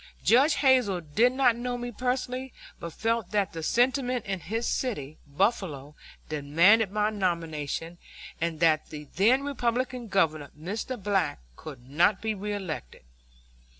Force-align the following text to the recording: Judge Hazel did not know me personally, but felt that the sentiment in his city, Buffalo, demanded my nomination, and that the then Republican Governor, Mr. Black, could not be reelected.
Judge 0.23 0.55
Hazel 0.55 1.01
did 1.01 1.31
not 1.33 1.55
know 1.55 1.77
me 1.77 1.91
personally, 1.91 2.53
but 2.79 2.91
felt 2.91 3.29
that 3.29 3.53
the 3.53 3.61
sentiment 3.61 4.25
in 4.25 4.39
his 4.39 4.65
city, 4.67 5.19
Buffalo, 5.27 5.93
demanded 6.27 6.91
my 6.91 7.11
nomination, 7.11 7.99
and 8.41 8.59
that 8.61 8.87
the 8.89 9.03
then 9.17 9.43
Republican 9.43 10.07
Governor, 10.07 10.49
Mr. 10.59 10.97
Black, 10.97 11.37
could 11.55 11.87
not 11.87 12.19
be 12.19 12.33
reelected. 12.33 13.03